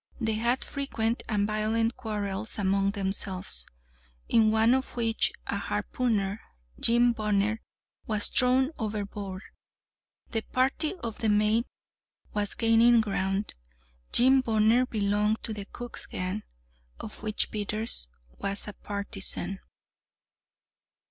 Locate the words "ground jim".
13.01-14.41